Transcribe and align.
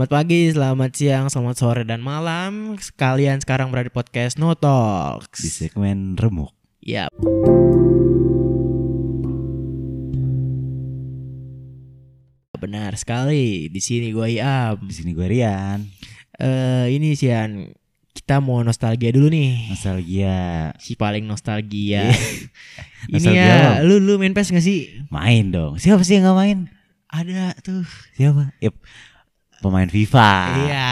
Selamat 0.00 0.16
pagi, 0.16 0.48
selamat 0.48 0.90
siang, 0.96 1.26
selamat 1.28 1.56
sore 1.60 1.82
dan 1.84 2.00
malam. 2.00 2.72
Kalian 2.96 3.36
sekarang 3.44 3.68
berada 3.68 3.84
di 3.84 3.92
podcast 3.92 4.40
No 4.40 4.56
di 4.56 4.64
Talks. 4.64 5.44
segmen 5.44 6.16
remuk. 6.16 6.56
Ya. 6.80 7.12
Benar 12.56 12.96
sekali. 12.96 13.68
Di 13.68 13.80
sini 13.84 14.08
gue 14.16 14.40
Iam. 14.40 14.80
Di 14.88 14.94
sini 14.96 15.12
gue 15.12 15.28
Rian. 15.28 15.84
Eh 16.40 16.96
ini 16.96 17.12
Sian, 17.12 17.68
kita 18.16 18.40
mau 18.40 18.64
nostalgia 18.64 19.12
dulu 19.12 19.28
nih. 19.28 19.68
Nostalgia. 19.68 20.72
Si 20.80 20.96
paling 20.96 21.28
nostalgia. 21.28 22.08
ini 23.12 23.20
Nostalgia 23.20 23.36
ya, 23.36 23.52
apa? 23.52 23.84
lu 23.84 24.00
lu 24.00 24.16
main 24.16 24.32
PES 24.32 24.48
gak 24.48 24.64
sih? 24.64 25.04
Main 25.12 25.52
dong. 25.52 25.76
Siapa 25.76 26.00
sih 26.00 26.16
yang 26.16 26.32
gak 26.32 26.40
main? 26.40 26.58
Ada 27.12 27.52
tuh. 27.60 27.84
Siapa? 28.16 28.56
Yep. 28.64 28.72
Pemain 29.60 29.86
FIFA. 29.86 30.30
Iya. 30.64 30.90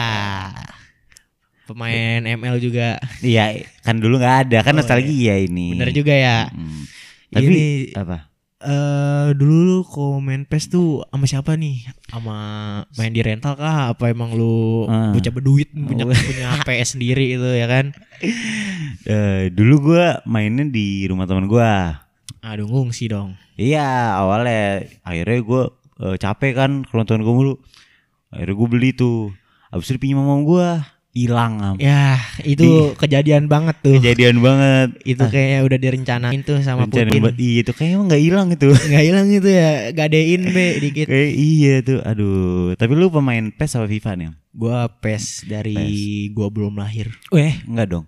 Pemain 1.65 2.21
ML 2.23 2.57
juga. 2.57 2.97
Iya, 3.21 3.61
kan 3.81 3.97
dulu 3.97 4.17
nggak 4.17 4.37
ada. 4.49 4.57
Kan 4.61 4.73
Oh, 4.73 4.81
nostalgia 4.81 5.37
ini. 5.37 5.73
Bener 5.73 5.89
juga 5.89 6.13
ya. 6.13 6.49
Hmm. 6.49 6.85
Tapi 7.29 7.45
Ini- 7.45 7.93
apa? 7.93 8.25
Eh 8.59 9.31
dulu 9.39 9.79
lu 9.79 10.05
main 10.19 10.43
PES 10.43 10.67
tuh 10.67 11.07
sama 11.07 11.23
siapa 11.23 11.55
nih? 11.55 11.79
Sama 12.11 12.35
main 12.91 13.13
di 13.13 13.23
rental 13.23 13.55
kah? 13.55 13.95
Apa 13.95 14.11
emang 14.11 14.35
lu 14.35 14.83
Ah. 14.83 15.15
bocah 15.15 15.31
berduit 15.31 15.71
punya 15.71 16.03
Oh. 16.03 16.11
punya 16.11 16.59
PS 16.67 16.89
sendiri 16.99 17.39
itu 17.39 17.49
ya 17.55 17.71
kan? 17.71 17.95
Eh, 19.05 19.47
dulu 19.49 19.93
gua 19.93 20.19
mainnya 20.25 20.67
di 20.67 21.07
rumah 21.07 21.23
teman 21.23 21.47
gua. 21.47 22.03
Aduh 22.43 22.67
ngungsi 22.67 23.07
dong. 23.07 23.39
Iya, 23.55 24.19
awalnya 24.19 24.83
akhirnya 25.01 25.39
gua 25.39 25.63
eh, 26.01 26.15
capek 26.17 26.51
kan 26.51 26.83
nonton 26.83 27.23
gua 27.23 27.31
mulu. 27.31 27.53
Akhirnya 28.29 28.55
gua 28.55 28.67
beli 28.69 28.89
tuh. 28.93 29.33
Abis 29.69 29.93
itu 29.93 30.01
pinjam 30.01 30.25
sama 30.25 30.41
gua, 30.41 30.69
hilang 31.13 31.53
am. 31.61 31.75
Ya 31.81 32.21
itu 32.45 32.93
kejadian 32.95 33.49
banget 33.49 33.75
tuh. 33.81 33.97
Kejadian 33.97 34.39
banget. 34.45 34.93
Itu 35.03 35.25
kayaknya 35.25 35.59
udah 35.65 35.77
direncanain 35.81 36.41
tuh 36.45 36.61
sama 36.61 36.85
Rencana 36.85 37.09
Putin. 37.09 37.21
buat 37.25 37.37
iya 37.37 37.59
itu 37.65 37.71
kayaknya 37.73 37.95
emang 37.97 38.07
nggak 38.07 38.23
hilang 38.23 38.47
itu. 38.53 38.69
Nggak 38.89 39.05
hilang 39.05 39.27
itu 39.29 39.49
ya, 39.49 39.69
gadein 39.93 40.41
be 40.53 40.65
dikit. 40.77 41.05
Kayak 41.09 41.31
iya 41.33 41.75
tuh, 41.81 41.99
aduh. 42.05 42.73
Tapi 42.77 42.91
lu 42.93 43.09
pemain 43.09 43.45
PES 43.49 43.71
apa 43.81 43.87
FIFA 43.89 44.11
nih? 44.15 44.29
Gua 44.53 44.77
PES 44.89 45.25
dari 45.49 45.79
gua 46.29 46.47
belum 46.53 46.77
lahir. 46.77 47.09
Weh, 47.33 47.57
enggak 47.65 47.87
dong. 47.89 48.05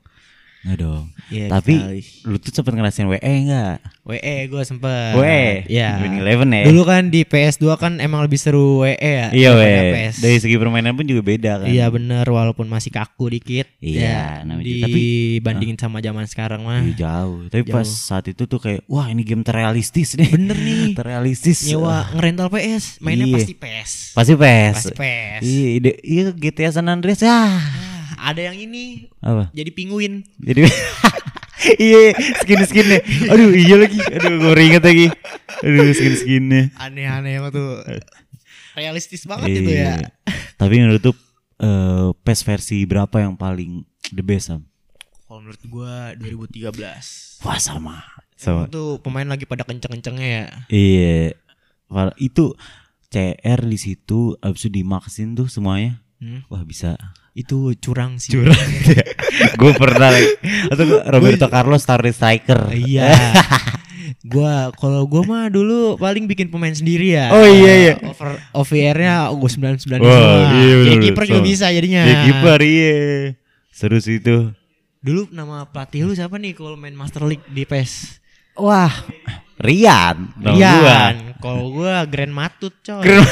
Enggak 0.62 0.78
dong. 0.80 1.04
Iya, 1.28 1.50
Tapi 1.50 1.73
sekali. 1.73 2.02
lu 2.23 2.38
tuh 2.38 2.52
sempet 2.52 2.73
ngerasain 2.73 3.08
WE 3.08 3.17
enggak? 3.17 3.81
WE 4.04 4.36
gue 4.45 4.62
sempet. 4.62 5.14
WE. 5.16 5.66
Ya. 5.66 5.98
Eleven 5.98 6.50
ya. 6.52 6.70
Dulu 6.70 6.81
kan 6.84 7.09
di 7.09 7.22
PS2 7.22 7.66
kan 7.76 7.98
emang 7.98 8.22
lebih 8.22 8.38
seru 8.38 8.86
WE 8.86 8.94
ya. 8.94 9.34
iya 9.34 9.50
WE. 9.52 9.73
PS. 9.90 10.22
Dari 10.22 10.38
segi 10.38 10.56
permainan 10.56 10.94
pun 10.94 11.02
juga 11.03 11.22
beda 11.22 11.52
kan. 11.62 11.68
Iya 11.68 11.90
bener 11.90 12.22
walaupun 12.23 12.66
masih 12.66 12.90
kaku 12.90 13.31
dikit. 13.31 13.66
Iya, 13.78 14.06
ya, 14.06 14.22
namanya 14.44 14.70
juga. 14.70 14.86
Tapi- 14.86 15.02
dibandingin 15.34 15.78
sama 15.78 15.98
zaman 15.98 16.26
sekarang 16.26 16.62
mah. 16.62 16.81
Iya, 16.84 16.94
jauh. 17.00 17.50
Tapi 17.50 17.64
Jauh. 17.64 17.75
pas 17.75 17.88
saat 17.90 18.25
itu 18.28 18.44
tuh 18.46 18.59
kayak 18.59 18.86
wah 18.86 19.09
ini 19.09 19.25
game 19.25 19.42
terrealistis 19.42 20.14
nih. 20.14 20.30
Bener 20.30 20.53
nih. 20.53 20.94
terrealistis. 20.98 21.66
Nyewa 21.66 22.06
ngerental 22.14 22.53
PS, 22.53 23.02
mainnya 23.02 23.25
Iya. 23.25 23.34
pasti 23.34 23.53
PS. 23.58 23.92
Pasti 24.14 24.34
PES. 24.38 24.75
Pasti 24.78 24.94
PS. 24.94 25.42
Iya, 25.42 25.68
iya 26.02 26.22
GTA 26.31 26.70
San 26.70 26.86
Andreas 26.86 27.18
ya. 27.18 27.34
Ah, 27.34 27.58
ada 28.22 28.41
yang 28.45 28.58
ini 28.58 29.09
Apa? 29.19 29.50
jadi 29.52 29.73
penguin. 29.73 30.22
Jadi 30.38 30.69
Iya, 31.61 32.17
skin 32.41 32.61
skinnya. 32.66 33.00
Aduh, 33.30 33.53
iya 33.53 33.75
lagi. 33.78 34.02
Aduh, 34.02 34.50
gue 34.50 34.63
inget 34.66 34.81
lagi. 34.81 35.08
Aduh, 35.61 35.94
skin 35.94 36.16
skinnya. 36.17 36.73
Aneh-aneh 36.81 37.38
emang 37.38 37.53
tuh. 37.53 37.86
Realistis 38.73 39.30
banget 39.30 39.61
itu 39.61 39.69
ya. 39.69 40.02
Iya. 40.02 40.09
Tapi 40.58 40.81
menurut 40.81 41.02
tuh 41.05 41.16
eh, 41.61 42.09
PES 42.17 42.39
versi 42.47 42.78
berapa 42.89 43.22
yang 43.22 43.38
paling 43.38 43.86
the 44.09 44.25
best 44.25 44.50
Sam? 44.50 44.66
Kalau 45.30 45.39
menurut 45.44 45.61
gua 45.69 46.17
2013. 46.17 47.45
Wah 47.45 47.59
sama. 47.61 48.02
Sama. 48.35 48.66
Itu 48.66 48.97
pemain 49.06 49.28
lagi 49.29 49.46
pada 49.46 49.62
kenceng-kencengnya 49.62 50.28
ya. 50.28 50.46
Iya. 50.73 51.38
Itu 52.17 52.57
CR 53.12 53.62
di 53.67 53.78
situ 53.78 54.40
abis 54.40 54.66
itu 54.66 54.81
dimaksin 54.81 55.35
tuh 55.38 55.46
semuanya. 55.51 56.00
Hmm. 56.22 56.46
Wah 56.54 56.62
bisa. 56.62 57.02
Itu 57.34 57.74
curang 57.82 58.22
sih. 58.22 58.38
Curang. 58.38 58.54
gue 59.59 59.72
pernah. 59.74 60.14
Atau 60.70 60.84
gua 60.86 61.02
Roberto 61.09 61.50
Carlos 61.50 61.82
taruh 61.82 62.14
striker. 62.14 62.70
Iya. 62.78 63.09
gua 64.32 64.70
kalau 64.78 65.09
gua 65.09 65.26
mah 65.26 65.46
dulu 65.50 65.98
paling 65.98 66.30
bikin 66.30 66.54
pemain 66.54 66.78
sendiri 66.78 67.18
ya. 67.18 67.34
Oh, 67.34 67.42
iya, 67.42 67.74
iya. 67.74 67.94
Over 68.06 68.38
OVR-nya 68.54 69.34
gua 69.34 69.50
99 69.50 69.98
Wah, 69.98 70.14
semua. 70.14 70.62
iya, 70.62 70.96
kiper 71.02 71.24
juga 71.26 71.42
sama. 71.42 71.50
bisa 71.50 71.66
jadinya. 71.74 72.02
Kiper 72.06 72.59
iya. 72.62 72.94
Seru 73.74 73.98
sih 73.98 74.22
itu. 74.22 74.53
Dulu 75.02 75.34
nama 75.34 75.66
pelatih 75.66 76.06
lu 76.06 76.14
siapa 76.14 76.38
nih 76.38 76.53
kalau 76.53 76.78
main 76.78 76.94
Master 76.94 77.26
League 77.26 77.50
di 77.50 77.66
PES? 77.66 78.22
Wah, 78.62 78.94
Rian. 79.58 80.38
gua. 80.38 80.53
Rian. 80.53 81.16
Kalau 81.42 81.74
gua 81.74 82.06
Grand 82.06 82.30
Matut, 82.30 82.78
coy. 82.86 83.02
Keren. 83.09 83.26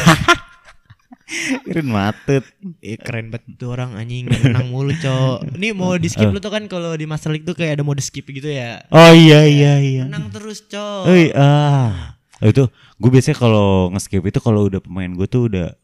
Keren 1.63 1.87
matut. 1.87 2.41
Eh, 2.81 2.97
keren 2.97 3.29
banget 3.29 3.45
tuh 3.55 3.69
orang 3.71 3.93
anjing 3.93 4.25
menang 4.27 4.73
mulu, 4.73 4.91
cok. 4.91 5.53
Ini 5.55 5.77
mau 5.77 5.93
di 5.95 6.09
skip 6.09 6.29
lu 6.29 6.41
tuh 6.41 6.49
kan 6.49 6.65
kalau 6.65 6.97
di 6.97 7.05
Master 7.05 7.29
League 7.29 7.45
tuh 7.45 7.53
kayak 7.53 7.77
ada 7.77 7.83
mode 7.85 8.01
skip 8.01 8.25
gitu 8.25 8.49
ya. 8.49 8.81
Oh 8.89 9.13
iya 9.13 9.45
iya 9.45 9.77
iya. 9.77 10.03
Menang 10.09 10.33
terus, 10.33 10.65
cok. 10.65 11.05
Oh 11.05 11.13
iya. 11.15 11.31
Ah. 11.37 11.91
Oh, 12.39 12.47
itu 12.47 12.65
gue 12.71 13.09
biasanya 13.11 13.37
kalau 13.37 13.91
nge-skip 13.91 14.23
itu 14.23 14.39
kalau 14.39 14.71
udah 14.71 14.79
pemain 14.79 15.11
gue 15.11 15.27
tuh 15.27 15.51
udah 15.51 15.75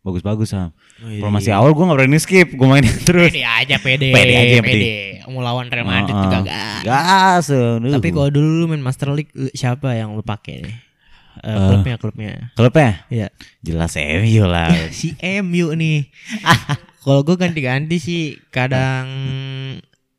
bagus-bagus 0.00 0.54
sam. 0.54 0.70
Oh, 1.02 1.10
iya. 1.10 1.18
Kalau 1.18 1.32
masih 1.34 1.52
awal 1.52 1.74
gue 1.74 1.82
nggak 1.82 1.98
berani 1.98 2.18
skip, 2.22 2.48
gue 2.54 2.66
mainin 2.66 2.94
terus. 3.02 3.34
Pede 3.34 3.42
aja, 3.42 3.76
pede. 3.82 4.14
Pede 4.14 4.34
aja 4.38 4.56
pede. 4.62 4.62
penting. 4.62 5.34
Mau 5.34 5.42
lawan 5.42 5.66
Real 5.66 5.82
Madrid 5.82 6.14
Ah, 6.14 6.22
juga 6.22 6.38
ah. 6.38 6.42
gak. 6.46 6.78
Gas. 6.86 7.46
aduh. 7.50 7.92
Tapi 7.98 8.08
kalau 8.14 8.30
dulu 8.30 8.48
lu 8.62 8.64
main 8.70 8.78
Master 8.78 9.10
League 9.10 9.34
siapa 9.52 9.98
yang 9.98 10.14
lu 10.14 10.22
pakai 10.22 10.62
nih? 10.62 10.74
Eh, 11.38 11.50
Eh. 11.50 11.66
klubnya 11.68 11.96
klubnya. 11.96 12.30
klubnya 12.52 12.90
Iya. 13.08 13.28
jelas 13.60 13.92
MU 13.96 14.44
lah. 14.44 14.70
Si 14.96 15.12
MU 15.18 15.72
nih. 15.72 16.08
Kalau 17.04 17.22
gue 17.22 17.36
ganti-ganti 17.36 17.96
sih 17.96 18.22
kadang 18.48 19.06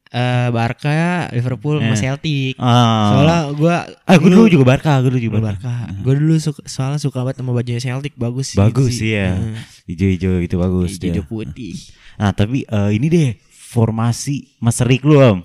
eh 0.08 0.48
Barca, 0.50 1.28
Liverpool, 1.30 1.84
sama 1.84 1.92
Eh. 1.92 2.00
Celtic. 2.00 2.54
Ah. 2.58 3.12
Soalnya 3.12 3.40
gue 3.52 3.76
ah 4.08 4.16
gue 4.16 4.30
dulu 4.30 4.48
juga 4.48 4.66
Barca, 4.66 5.04
gue 5.04 5.12
dulu 5.12 5.20
juga 5.22 5.38
Gua 5.38 5.48
Barca. 5.52 5.68
Barca. 5.84 6.00
Gue 6.00 6.14
dulu 6.16 6.36
suka, 6.38 6.62
soalnya 6.64 6.96
suka 6.98 7.20
banget 7.22 7.38
sama 7.38 7.52
bajunya 7.52 7.82
Celtic 7.82 8.16
bagus. 8.16 8.56
Bagus 8.56 8.96
gitu 8.96 9.04
sih 9.04 9.12
ya. 9.14 9.36
Heeh. 9.36 9.60
Hijau-hijau 9.86 10.34
itu 10.40 10.56
bagus. 10.56 10.96
Hijau 10.96 11.24
putih. 11.24 11.76
Nah 12.16 12.32
tapi 12.32 12.64
eh, 12.64 12.90
ini 12.94 13.08
deh 13.08 13.30
formasi 13.52 14.56
Mas 14.58 14.80
Rick 14.80 15.04
lu 15.04 15.20
om. 15.20 15.40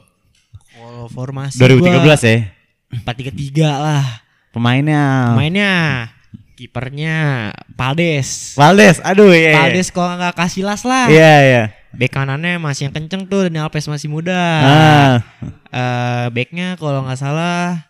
Kalau 0.72 1.11
formasi 1.11 1.59
2013 1.59 2.22
ya. 2.22 2.38
Empat 2.93 3.15
tiga 3.19 3.32
tiga 3.34 3.71
lah. 3.75 4.05
Pemainnya. 4.53 5.33
Mainnya 5.33 5.73
kipernya 6.55 7.51
Paldes. 7.75 8.55
Valdes, 8.55 9.01
aduh 9.03 9.33
ya. 9.33 9.57
Paldes 9.57 9.89
kalau 9.91 10.15
nggak 10.15 10.37
kasih 10.37 10.63
las 10.63 10.85
lah. 10.85 11.09
Iya 11.09 11.35
iya. 11.43 11.65
Bek 11.93 12.13
kanannya 12.13 12.57
masih 12.57 12.89
yang 12.89 12.95
kenceng 12.97 13.29
tuh 13.29 13.49
dan 13.49 13.65
Alves 13.65 13.85
masih 13.85 14.09
muda. 14.09 14.41
Ah. 14.65 15.12
Eh, 15.73 16.27
backnya 16.33 16.77
kalau 16.81 17.05
nggak 17.05 17.21
salah 17.21 17.89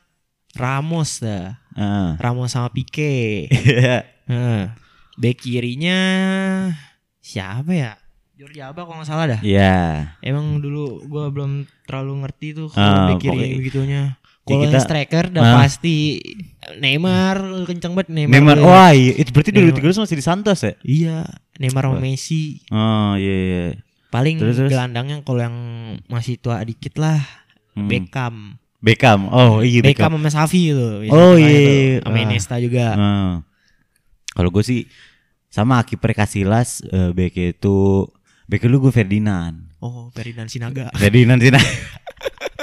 Ramos 0.55 1.22
dah. 1.22 1.59
Ah. 1.75 2.15
Ramos 2.19 2.55
sama 2.55 2.71
Pique. 2.71 3.47
Iya. 3.51 4.06
Heeh. 4.31 4.62
Back 5.19 5.45
kirinya 5.45 5.99
siapa 7.21 7.75
ya? 7.75 7.93
Jordi 8.33 8.59
Alba 8.59 8.83
kalau 8.83 9.03
nggak 9.03 9.11
salah 9.11 9.27
dah. 9.28 9.41
Iya. 9.45 10.17
Emang 10.25 10.59
dulu 10.59 11.05
gua 11.06 11.31
belum 11.31 11.69
terlalu 11.87 12.27
ngerti 12.27 12.49
tuh 12.59 12.69
Ah, 12.75 12.75
kalau 12.75 13.01
back 13.15 13.21
kiri 13.22 13.61
begitunya. 13.61 14.19
Kalau 14.44 14.66
kita- 14.66 14.82
striker 14.82 15.25
udah 15.30 15.42
Ah. 15.44 15.54
pasti 15.60 16.19
Neymar 16.75 17.36
kenceng 17.64 17.92
banget 17.92 18.10
Neymar. 18.10 18.32
Neymar. 18.32 18.56
dulu 18.56 18.64
ya. 18.64 18.72
Wah, 18.72 18.91
iya. 18.91 19.12
itu 19.14 19.30
berarti 19.30 19.50
Neymar. 19.50 19.66
2013 19.72 19.98
masih 19.98 20.16
di 20.16 20.25
Santos 20.25 20.58
ya? 20.60 20.72
Iya, 20.80 21.16
Neymar 21.56 21.82
sama 21.84 21.98
Messi. 21.98 22.58
Oh, 22.69 23.14
iya 23.14 23.36
iya. 23.38 23.64
Paling 24.09 24.36
Terus, 24.36 24.56
terus? 24.59 24.68
gelandangnya 24.68 25.21
kalau 25.21 25.41
yang 25.41 25.56
masih 26.06 26.36
tua 26.36 26.60
dikit 26.60 26.94
lah 26.97 27.22
Hmm. 27.72 27.86
Beckham. 27.86 28.60
Beckham. 28.78 29.27
Oh, 29.27 29.60
iya 29.60 29.80
Beckham 29.80 30.10
Beckham. 30.10 30.21
sama 30.21 30.45
Safi 30.45 30.68
itu. 30.68 30.88
Oh, 31.09 31.33
Makanya 31.33 31.41
iya, 31.41 31.48
tuh, 31.48 31.72
iya. 31.72 31.97
Sama 32.03 32.12
Ah. 32.12 32.22
Iniesta 32.22 32.54
juga. 32.59 32.86
Ah. 32.92 33.33
Kalau 34.28 34.50
gue 34.50 34.60
sih 34.60 34.80
sama 35.48 35.80
kiper 35.80 36.12
Casillas 36.12 36.83
eh 36.83 37.10
back 37.10 37.34
itu 37.54 37.77
back 38.45 38.62
lu 38.65 38.80
gue 38.80 38.91
Ferdinand. 38.91 39.54
Oh, 39.78 40.10
Ferdinand 40.10 40.47
Sinaga. 40.47 40.91
Ferdinand 40.92 41.38
sih 41.38 41.48
nah. 41.48 41.62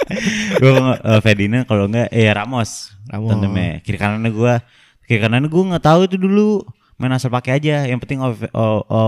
gue 0.62 0.72
uh, 0.72 1.20
Ferdinand 1.22 1.64
kalau 1.64 1.86
enggak 1.86 2.10
eh 2.10 2.30
Ramos. 2.30 2.94
Ramos. 3.08 3.30
Tandemnya. 3.32 3.80
Kiri 3.82 3.98
kanannya 3.98 4.32
gue 4.32 4.54
kiri 5.06 5.20
kanannya 5.20 5.50
gue 5.50 5.64
nggak 5.74 5.84
tahu 5.84 6.00
itu 6.06 6.18
dulu 6.18 6.62
main 6.98 7.14
asal 7.14 7.30
pakai 7.30 7.58
aja. 7.58 7.86
Yang 7.86 8.00
penting 8.06 8.20
OV, 8.20 8.40
o, 8.52 8.66
o, 8.84 9.02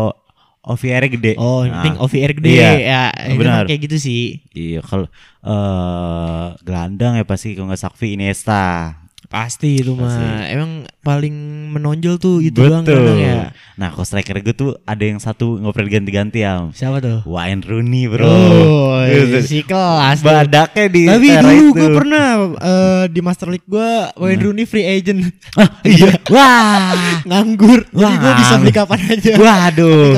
OVR 0.61 1.09
gede. 1.09 1.33
Oh, 1.41 1.65
yang 1.65 1.73
Nah, 1.73 1.81
penting 1.81 1.97
OVR 1.97 2.31
gede 2.37 2.49
Iya. 2.53 2.71
ya. 2.77 3.03
Benar. 3.33 3.65
mah 3.65 3.69
Kayak 3.69 3.81
gitu 3.89 3.97
sih. 3.97 4.23
Iya 4.53 4.79
kalau 4.85 5.09
eh 5.41 6.47
gelandang 6.61 7.17
ya 7.17 7.25
pasti 7.25 7.57
kalau 7.57 7.69
nggak 7.73 7.81
Sakfi 7.81 8.13
Iniesta. 8.13 8.95
Pasti 9.31 9.79
itu 9.79 9.95
mah. 9.95 10.11
Pasti. 10.11 10.27
Emang 10.51 10.71
paling 10.99 11.31
menonjol 11.71 12.19
tuh 12.19 12.43
itu 12.43 12.59
doang 12.59 12.83
kadang 12.83 13.15
ya. 13.15 13.55
Nah, 13.73 13.89
kalau 13.89 14.03
striker 14.03 14.35
gue 14.37 14.51
tuh 14.51 14.75
ada 14.83 14.99
yang 15.01 15.17
satu 15.17 15.55
pernah 15.71 15.87
ganti-ganti 15.89 16.43
ya. 16.43 16.67
Siapa 16.69 16.99
tuh? 16.99 17.23
Wayne 17.23 17.63
Rooney, 17.63 18.11
bro. 18.11 18.27
Oh, 18.27 18.99
Gitu. 19.01 19.39
si 19.41 19.59
kelas. 19.63 20.19
Badaknya 20.19 20.85
di 20.85 21.01
Tapi 21.07 21.27
dulu 21.31 21.65
gue 21.73 21.89
pernah 21.95 22.25
eh, 22.53 23.03
di 23.07 23.19
Master 23.19 23.47
League 23.47 23.65
gue 23.65 23.89
Wayne 24.19 24.43
Rooney 24.43 24.67
free 24.67 24.83
agent 24.83 25.23
Ah, 25.55 25.79
iya. 25.81 26.11
Wah. 26.35 26.91
nganggur. 27.23 27.87
Jadi 27.87 28.13
gue 28.13 28.27
Wah. 28.27 28.35
bisa 28.35 28.53
beli 28.59 28.73
kapan 28.75 28.99
aja. 29.09 29.33
Waduh. 29.39 30.11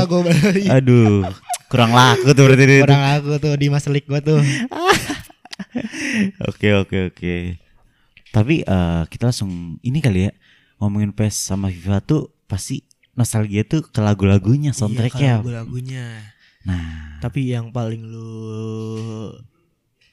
Aduh. 0.73 1.21
Kurang 1.69 1.93
laku 1.93 2.33
tuh 2.33 2.43
berarti 2.43 2.65
itu. 2.65 2.81
Orang 2.81 3.03
aku 3.13 3.37
tuh 3.37 3.53
di 3.55 3.69
Master 3.69 3.93
League 3.93 4.09
gue 4.09 4.19
tuh. 4.19 4.41
Oke, 6.49 6.73
oke, 6.73 6.97
oke. 7.09 7.35
Tapi 8.33 8.65
eh, 8.65 9.03
kita 9.13 9.29
langsung 9.29 9.77
ini 9.85 10.01
kali 10.01 10.27
ya 10.27 10.31
ngomongin 10.81 11.13
PES 11.13 11.53
sama 11.53 11.69
FIFA 11.69 12.01
tuh 12.01 12.33
pasti 12.49 12.81
nostalgia 13.13 13.61
tuh 13.61 13.85
ke 13.85 14.01
lagu-lagunya, 14.01 14.73
soundtracknya. 14.73 15.45
Iya, 15.45 15.63
lagunya. 15.63 16.05
Nah, 16.65 17.21
Tapi 17.21 17.53
yang 17.53 17.69
paling 17.69 18.01
lu 18.01 19.31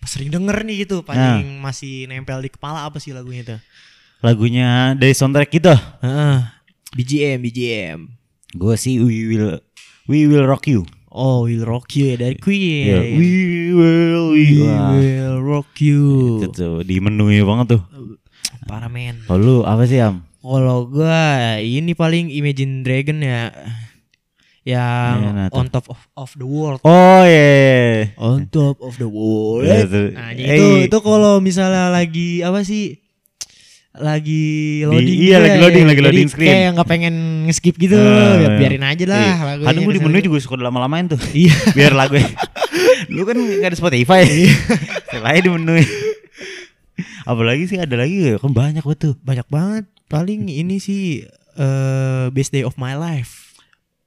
sering 0.04 0.28
denger 0.28 0.66
nih 0.66 0.84
gitu, 0.84 1.00
paling 1.06 1.62
masih 1.64 2.04
nempel 2.10 2.42
di 2.44 2.50
kepala 2.52 2.84
apa 2.84 3.00
sih 3.00 3.14
lagunya 3.16 3.42
itu? 3.46 3.56
lagunya 4.20 4.92
dari 5.00 5.16
soundtrack 5.16 5.48
gitu. 5.48 5.72
Heeh. 6.04 6.38
BGM, 6.92 7.38
BGM. 7.40 7.98
Gue 8.52 8.74
sih 8.76 9.00
We 9.00 9.24
Will 9.30 9.64
We 10.10 10.28
Will 10.28 10.44
Rock 10.44 10.68
You. 10.68 10.84
Oh, 11.10 11.48
Will 11.48 11.64
Rock 11.66 11.96
You 11.96 12.14
ya 12.14 12.16
dari 12.20 12.36
Queen. 12.36 12.86
Ya, 12.86 13.00
We 13.00 13.30
Will 13.74 14.24
We, 14.36 14.44
We 14.46 14.62
Wah, 14.62 14.94
Will 14.94 15.36
Rock 15.42 15.72
You. 15.82 16.02
Itu 16.38 16.46
tuh 16.52 16.76
dimenuhi 16.84 17.40
banget 17.42 17.78
tuh. 17.78 17.82
Parah 18.64 18.90
men. 18.90 19.18
Kalau 19.26 19.40
lu 19.40 19.56
apa 19.62 19.82
sih 19.84 19.98
Am? 19.98 20.22
Kalau 20.40 20.88
gua 20.88 21.58
ini 21.60 21.92
paling 21.92 22.32
Imagine 22.32 22.80
Dragon 22.80 23.18
ya. 23.20 23.50
Yang 24.60 25.16
Iya, 25.24 25.32
nah, 25.32 25.46
on 25.56 25.66
top 25.72 25.88
of, 25.88 26.00
of 26.14 26.30
the 26.36 26.44
world. 26.44 26.84
Oh 26.84 27.22
iya. 27.24 28.12
On 28.20 28.44
top 28.44 28.76
of 28.84 29.00
the 29.00 29.08
world. 29.08 29.64
Iya, 29.64 29.88
tuh. 29.88 30.08
Nah, 30.12 30.30
Eh, 30.36 30.44
itu 30.52 30.66
itu 30.86 30.98
kalau 31.00 31.40
misalnya 31.40 31.88
lagi 31.88 32.44
apa 32.44 32.60
sih? 32.60 33.00
Lagi 33.90 34.84
loading 34.86 35.18
iya, 35.18 35.36
gitu 35.36 35.42
lagi 35.42 35.50
ya, 35.50 35.60
loading, 35.64 35.82
ya. 35.82 35.88
lagi 35.90 36.00
Jadi 36.00 36.06
loading 36.06 36.28
screen. 36.30 36.50
Kayak 36.52 36.70
nggak 36.76 36.88
pengen 36.88 37.14
nge-skip 37.48 37.74
gitu, 37.74 37.98
ya 37.98 38.38
iya. 38.38 38.48
biarin 38.54 38.84
aja 38.86 39.04
lah 39.08 39.18
Iya. 39.18 39.34
lagunya. 39.42 39.66
Kadang 39.66 39.82
gue 39.82 39.94
di 39.96 39.98
di 39.98 40.04
menu 40.06 40.18
juga 40.22 40.38
suka 40.38 40.54
lama-lamain 40.60 41.04
tuh. 41.10 41.20
Iya. 41.34 41.56
Biar 41.74 41.92
lagu 41.96 42.14
Lu 43.14 43.26
kan 43.26 43.34
gak 43.34 43.74
ada 43.74 43.76
Spotify. 43.80 44.22
Selain 45.10 45.40
di 45.42 45.50
menu. 45.50 45.74
Apalagi 47.30 47.70
sih 47.70 47.78
ada 47.78 47.94
lagi 47.94 48.34
ya, 48.34 48.42
kan 48.42 48.50
banyak 48.50 48.82
tuh. 48.98 49.14
Banyak 49.22 49.46
banget. 49.46 49.86
Paling 50.10 50.50
ini 50.50 50.82
sih 50.82 51.22
eh 51.54 52.26
Best 52.34 52.50
Day 52.50 52.66
of 52.66 52.74
My 52.74 52.98
Life. 52.98 53.54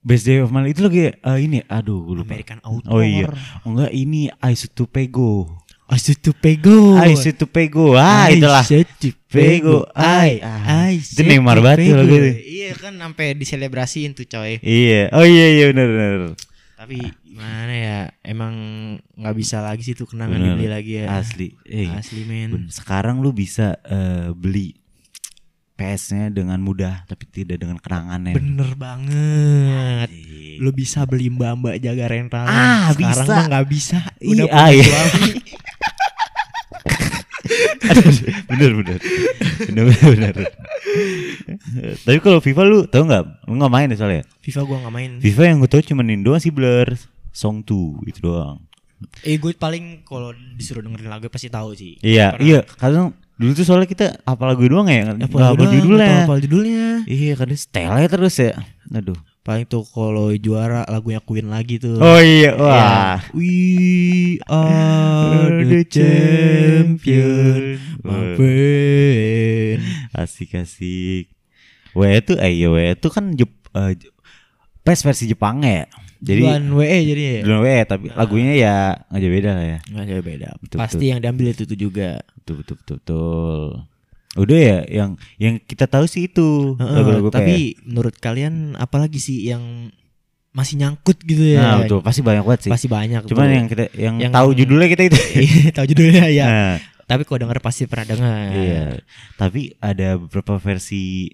Best 0.04 0.28
Day 0.28 0.44
of 0.44 0.52
My 0.52 0.60
Life 0.68 0.75
itu 0.75 0.84
lagi 0.84 1.02
eh, 1.16 1.38
ini 1.40 1.64
aduh 1.64 2.04
gue 2.04 2.16
lupa. 2.20 2.36
American 2.36 2.60
Outdoor. 2.60 2.92
Oh 2.92 3.00
iya. 3.00 3.31
Oh 3.64 3.72
enggak 3.72 3.96
ini 3.96 4.28
I 4.44 4.52
Shoot 4.52 4.75
to 4.75 4.84
Pego. 4.84 5.48
I 5.84 6.00
shoot 6.00 6.25
to 6.25 6.31
pego. 6.34 6.96
I 6.98 7.14
Shoot 7.14 7.38
to 7.38 7.46
Pego. 7.46 7.94
Ah 7.94 8.25
itulah. 8.31 8.66
shoot 8.66 8.88
to 8.98 9.14
Pego. 9.30 9.86
I, 9.94 10.42
Ah, 10.42 10.90
I 10.90 10.98
itu 10.98 11.22
Neymar 11.22 11.60
to 11.60 11.62
banget 11.62 11.78
tuh 11.78 11.86
pego. 11.86 12.00
lagu 12.02 12.16
itu. 12.18 12.31
Iya 12.40 12.70
kan 12.80 12.94
sampai 12.98 13.28
diselebrasiin 13.38 14.12
tuh 14.18 14.25
coy. 14.25 14.58
Iya. 14.64 15.12
Oh 15.14 15.22
iya 15.22 15.46
iya 15.54 15.66
benar 15.70 15.88
benar. 15.92 16.20
Tapi 16.80 16.98
gimana 17.33 17.74
ya? 17.74 18.00
Emang 18.21 18.53
nggak 19.18 19.35
bisa 19.35 19.65
lagi 19.65 19.81
sih 19.81 19.97
tuh 19.97 20.06
kenangan 20.06 20.38
Bener. 20.38 20.53
dibeli 20.53 20.68
lagi 20.69 20.91
ya. 21.01 21.18
Asli. 21.18 21.57
Eh, 21.65 21.89
Asli 21.89 22.21
men. 22.30 22.69
sekarang 22.69 23.25
lu 23.25 23.33
bisa 23.33 23.81
eh, 23.89 24.30
beli 24.38 24.77
PS-nya 25.74 26.30
dengan 26.30 26.62
mudah 26.62 27.03
tapi 27.09 27.25
tidak 27.25 27.57
dengan 27.57 27.81
kenangannya. 27.81 28.38
Bener 28.38 28.71
banget. 28.77 30.09
Lu 30.62 30.69
bisa 30.69 31.09
beli 31.09 31.33
mbak-mbak 31.33 31.81
jaga 31.81 32.06
rental. 32.06 32.45
Ah, 32.45 32.94
Sekarang 32.94 33.25
bisa. 33.25 33.33
mah 33.33 33.45
nggak 33.50 33.68
bisa. 33.68 33.97
Udah 34.21 34.45
ah, 34.53 34.69
punya 34.69 34.77
iya. 34.77 34.86
suami. 34.86 35.31
Bener 38.47 38.71
bener 38.79 39.00
bener 39.68 39.83
bener 39.83 40.07
bener. 40.13 40.36
Tapi 42.06 42.18
kalau 42.24 42.39
FIFA 42.39 42.62
lu 42.63 42.79
tau 42.88 43.03
nggak? 43.03 43.50
Lu 43.50 43.59
nggak 43.59 43.74
main 43.74 43.91
ya 43.91 43.97
soalnya. 44.00 44.24
FIFA 44.39 44.62
gua 44.63 44.77
nggak 44.86 44.95
main. 44.95 45.12
FIFA 45.19 45.41
yang 45.44 45.57
gue 45.59 45.69
tau 45.69 45.81
cuma 45.83 46.01
ini 46.06 46.24
doang 46.24 46.39
sih 46.39 46.53
Blur, 46.53 46.88
Song 47.33 47.65
2 47.65 48.06
itu 48.06 48.21
doang. 48.21 48.62
Eh 49.19 49.35
gue 49.35 49.51
paling 49.51 50.06
kalau 50.06 50.31
disuruh 50.56 50.80
dengerin 50.80 51.09
lagu 51.09 51.27
pasti 51.27 51.50
tahu 51.50 51.75
sih. 51.75 52.00
Iya 52.00 52.31
Pernah. 52.31 52.45
iya 52.45 52.59
kadang 52.63 53.06
dulu 53.33 53.51
tuh 53.51 53.65
soalnya 53.65 53.89
kita 53.89 54.06
apa 54.24 54.44
lagu 54.45 54.63
doang 54.63 54.88
ya 54.88 55.12
nggak 55.12 55.27
Apa 55.27 55.51
apa 55.51 55.63
judulnya. 55.68 56.24
Apa 56.24 56.33
judulnya? 56.39 56.85
Iya 57.03 57.33
kadang 57.35 57.57
setelnya 57.57 58.07
terus 58.07 58.35
ya. 58.38 58.53
Aduh. 58.94 59.18
Paling 59.44 59.68
tuh 59.68 59.83
kalau 59.83 60.31
juara 60.33 60.88
lagunya 60.88 61.19
Queen 61.19 61.51
lagi 61.51 61.75
tuh. 61.75 62.00
Oh 62.00 62.15
iya 62.15 62.56
Ya, 62.56 62.62
wah. 62.63 63.19
We 63.36 63.51
are 64.47 65.51
the 65.68 65.83
champion, 65.83 67.75
my 68.00 68.39
friend. 68.39 69.83
Asik 70.15 70.56
asik. 70.56 71.27
W 71.91 72.01
itu 72.07 72.33
iya 72.39 72.68
W 72.71 72.77
itu 72.95 73.07
kan 73.12 73.36
Jep, 73.36 73.51
J- 74.00 74.15
PES 74.81 75.00
versi 75.03 75.25
Jepangnya 75.27 75.83
ya. 75.83 75.88
Jadi 76.24 76.40
Duluan 76.40 76.64
WE 76.80 77.00
jadi 77.04 77.22
ya. 77.22 77.40
duluan 77.44 77.62
W 77.62 77.70
tapi 77.84 78.06
lagunya 78.08 78.54
ya 78.56 78.75
nggak 79.12 79.20
jauh 79.20 79.34
beda 79.36 79.52
lah 79.52 79.66
ya. 79.68 79.80
Nggak 79.92 80.06
jauh 80.08 80.24
beda. 80.24 80.50
Betul, 80.64 80.78
Pasti 80.80 81.06
yang 81.12 81.20
diambil 81.20 81.52
itu 81.52 81.64
tuh 81.68 81.75
juga. 81.75 82.24
Betul 82.40 82.64
betul 82.64 82.75
betul. 82.80 82.96
betul. 83.04 83.68
Udah 84.34 84.58
ya 84.58 84.78
yang 84.88 85.10
yang 85.36 85.60
kita 85.60 85.86
tahu 85.86 86.08
sih 86.08 86.25
itu 86.25 86.80
Heeh, 86.80 86.96
lagu-lagu 86.96 87.28
tapi 87.30 87.75
menurut 87.84 88.16
kalian 88.18 88.74
apalagi 88.80 89.20
sih 89.20 89.46
yang 89.46 89.92
masih 90.56 90.80
nyangkut 90.80 91.20
gitu 91.22 91.44
ya? 91.44 91.60
Nah, 91.60 91.75
betul 91.84 92.00
pasti 92.00 92.22
banyak 92.24 92.44
banget 92.48 92.62
sih. 92.66 92.72
Pasti 92.72 92.88
banyak. 92.88 93.28
Cuman 93.28 93.48
yang 93.52 93.68
kita 93.68 93.84
yang, 93.94 94.16
Yang- 94.18 94.31
tahu 94.31 94.50
judulnya 94.56 94.88
kita 94.88 95.04
itu. 95.12 95.18
Iya, 95.44 95.66
tahu 95.75 95.86
judulnya 95.92 96.25
ya. 96.40 96.46
Nah, 96.48 96.75
Tapi 97.04 97.28
kalau 97.28 97.44
denger 97.44 97.60
pasti 97.60 97.84
pernah 97.84 98.08
dengar. 98.08 98.48
Iya. 98.56 98.86
Tapi 99.36 99.75
ada 99.78 100.16
beberapa 100.16 100.56
versi 100.56 101.28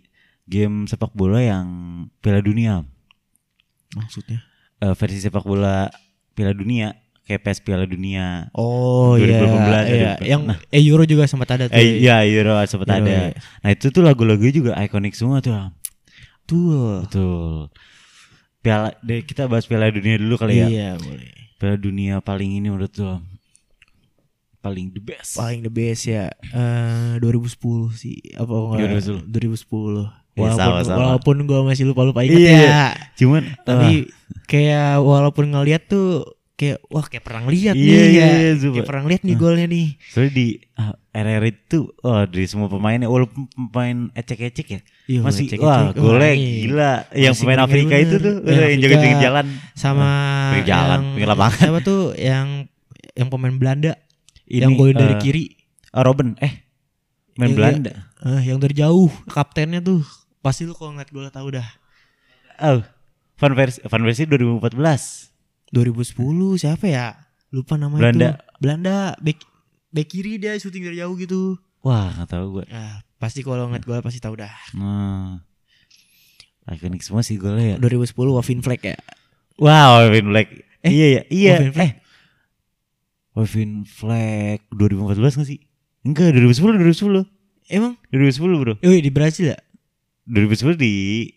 game 0.43 0.89
sepak 0.89 1.13
bola 1.13 1.37
yang 1.39 1.67
Piala 2.19 2.41
Dunia. 2.41 2.81
Maksudnya? 3.93 4.48
Eh, 4.79 4.93
versi 4.95 5.19
sepak 5.19 5.43
bola 5.43 5.91
Piala 6.31 6.55
Dunia 6.55 6.95
kayak 7.23 7.41
PES 7.43 7.59
Piala 7.61 7.83
Dunia. 7.83 8.47
Oh 8.55 9.13
2018 9.13 9.21
iya, 9.21 9.79
iya. 9.85 10.11
di- 10.17 10.31
Yang 10.31 10.41
nah. 10.47 10.57
eh 10.71 10.81
Euro 10.81 11.03
juga 11.03 11.27
sempat 11.27 11.51
ada 11.51 11.67
tuh. 11.67 11.75
Eh 11.75 11.99
iya 11.99 12.23
Euro 12.25 12.55
sempat 12.63 12.87
Euro, 12.89 13.03
ada. 13.03 13.11
iya. 13.29 13.37
Nah 13.59 13.69
itu 13.69 13.91
tuh 13.91 14.01
lagu-lagunya 14.01 14.49
juga 14.49 14.71
ikonik 14.79 15.13
semua 15.13 15.37
tuh. 15.39 15.53
Tuh. 16.45 17.03
Betul. 17.05 17.69
Piala 18.59 18.95
deh 18.99 19.21
kita 19.21 19.45
bahas 19.45 19.67
Piala 19.67 19.91
Dunia 19.91 20.15
dulu 20.15 20.35
kali 20.35 20.57
ya. 20.57 20.67
Iya, 20.67 20.89
boleh. 20.95 21.31
Piala 21.59 21.75
Dunia 21.75 22.17
paling 22.19 22.49
ini 22.55 22.67
menurut 22.67 22.89
tuh 22.89 23.19
paling 24.59 24.91
the 24.91 24.99
best. 24.99 25.35
Paling 25.35 25.61
the 25.61 25.71
best 25.71 26.03
ya 26.03 26.31
eh 26.51 27.19
2010 27.19 27.93
sih. 27.93 28.15
Apa 28.33 28.51
enggak? 28.79 29.03
2010. 29.05 29.27
2010. 29.27 30.18
Ya, 30.39 30.43
Walaupun 30.49 30.59
sama-sama. 30.79 30.97
walaupun 30.97 31.35
gua 31.43 31.59
masih 31.63 31.83
lupa-lupa 31.85 32.19
inget 32.21 32.39
Iya. 32.41 32.59
ya. 32.61 32.85
Cuman 33.15 33.43
Tapi 33.61 34.07
kayak 34.45 34.99
walaupun 34.99 35.45
ngeliat 35.47 35.85
tuh 35.85 36.23
kayak 36.53 36.83
wah 36.85 37.03
kayak 37.03 37.21
pernah 37.21 37.43
lihat 37.45 37.71
Iya, 37.71 37.79
nih 37.79 38.07
iya, 38.09 38.25
ya. 38.25 38.27
iya. 38.51 38.69
Kayak 38.69 38.83
pernah 38.85 39.05
lihat 39.05 39.21
nih 39.21 39.35
golnya 39.35 39.65
nih. 39.65 39.87
Soalnya 40.05 40.31
di 40.33 40.47
uh, 40.73 40.91
RR 41.09 41.43
itu 41.45 41.79
oh 41.99 42.21
dari 42.23 42.45
semua 42.45 42.67
pemainnya 42.67 43.07
walaupun 43.07 43.47
pemain 43.49 44.11
ecek-ecek 44.13 44.67
ya 44.69 44.79
Iya, 45.05 45.19
masih 45.21 45.45
ecek-ecek. 45.47 45.63
wah 45.65 45.91
golnya 45.91 46.31
iya. 46.31 46.51
gila 46.61 46.93
yang 47.13 47.33
Masih 47.33 47.43
pemain 47.43 47.61
Afrika 47.61 47.93
bener-bener. 47.93 48.05
itu 48.05 48.17
tuh 48.19 48.35
Pemain 48.37 48.55
yang 48.55 48.67
Afrika. 48.69 48.83
jaga-jaga 48.85 49.17
jalan 49.19 49.45
sama 49.73 50.09
Pinggir 50.51 50.67
jalan, 50.67 50.89
yang, 50.91 51.03
pinggir 51.13 51.29
lapangan. 51.29 51.59
siapa 51.59 51.79
tuh 51.81 52.01
yang 52.15 52.47
yang 53.11 53.27
pemain 53.27 53.53
Belanda 53.53 53.93
Ini, 54.45 54.59
yang 54.59 54.71
golin 54.73 54.95
dari 54.95 55.13
eh, 55.13 55.19
kiri 55.19 55.43
oh, 55.91 56.03
Robin 56.03 56.29
eh 56.37 56.53
main 57.35 57.47
Iya, 57.47 57.55
Belanda 57.55 57.93
Eh, 58.19 58.41
yang 58.45 58.59
dari 58.59 58.75
jauh 58.75 59.07
kaptennya 59.25 59.79
tuh 59.79 60.03
pasti 60.39 60.63
lu 60.63 60.71
kalau 60.71 60.93
ngeliat 60.93 61.09
golnya 61.09 61.29
tahu 61.29 61.47
dah. 61.51 61.67
Oh 62.61 62.81
Van 63.35 63.53
versi 63.53 63.79
Van 63.81 64.01
versi 64.01 64.23
2014 64.23 65.71
2010 65.71 66.15
siapa 66.57 66.85
ya? 66.85 67.15
Lupa 67.49 67.75
namanya 67.75 68.01
Belanda. 68.05 68.27
tuh 68.29 68.35
Belanda 68.57 68.95
back 69.17 69.39
back 69.89 70.07
kiri 70.07 70.35
dia 70.35 70.55
syuting 70.55 70.83
dari 70.83 70.97
jauh 70.97 71.15
gitu. 71.15 71.55
Wah 71.79 72.11
nggak 72.13 72.29
tahu 72.29 72.45
gue 72.57 72.65
ah 72.69 72.99
pasti 73.15 73.39
kalau 73.41 73.65
ngeliat 73.65 73.83
golnya 73.83 74.01
pasti 74.01 74.19
tahu 74.19 74.35
dah. 74.35 74.51
Nah 74.75 75.39
ikonik 76.69 77.01
semua 77.01 77.19
sih 77.19 77.35
golnya 77.35 77.75
ya. 77.75 77.77
2010 77.79 78.11
Wavin 78.13 78.59
Fleck 78.59 78.81
ya? 78.85 78.97
Wow 79.55 80.05
Wavin 80.05 80.29
Black 80.29 80.49
Eh, 80.79 80.91
iya 80.91 81.07
ya 81.09 81.21
iya. 81.27 81.53
Wavin 81.57 81.73
Fleck. 81.73 81.83
eh. 81.85 81.93
Wavin 83.31 83.71
Fleck 83.83 84.59
2014 84.69 85.15
nggak 85.37 85.47
sih? 85.47 85.59
Enggak 86.01 86.31
2010 86.31 86.79
2010 86.79 87.27
emang? 87.69 87.93
2010 88.09 88.39
bro. 88.57 88.73
Oh 88.77 88.91
di 88.93 89.11
Brazil 89.11 89.51
ya 89.51 89.57
2010 90.29 90.77
di 90.77 90.93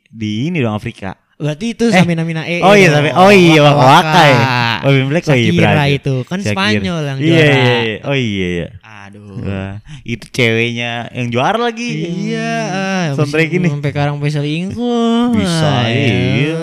di 0.06 0.46
ini 0.46 0.61
dong 0.61 0.76
Afrika. 0.76 1.16
berarti 1.34 1.75
itu 1.75 1.90
Eh. 1.90 1.96
Samina 1.96 2.22
Mina 2.22 2.46
E 2.46 2.62
Oh 2.62 2.70
iya, 2.70 2.92
Samina- 2.92 3.18
oh 3.18 3.32
iya, 3.32 3.58
Waka 3.61 3.82
Waka 3.82 4.22
ya. 4.22 4.38
Wavin 4.84 5.06
Black 5.08 5.25
oh 5.25 5.34
iya 5.34 5.50
Brazil. 5.50 5.90
itu 5.90 6.14
kan 6.22 6.38
Shakira. 6.38 6.54
Spanyol 6.54 7.00
yang 7.02 7.18
Iya, 7.18 7.26
juara. 7.26 7.42
iya, 7.42 7.75
iya. 7.82 7.96
Oh 8.04 8.14
iya 8.14 8.46
iya. 8.52 8.66
Aduh. 9.02 9.42
Wah, 9.42 9.75
itu 10.04 10.25
ceweknya 10.28 10.90
yang 11.11 11.28
juara 11.28 11.58
lagi. 11.58 11.90
Iya, 12.30 12.54
ah, 12.70 13.02
Soundtrack 13.16 13.49
abis 13.49 13.58
ini. 13.58 13.68
Sampai 13.68 13.90
karang 13.90 14.16
bisa 14.16 14.38
selingkuh. 14.38 15.34
Bisa 15.34 15.66
Ah, 15.66 15.88
iya. 15.90 16.62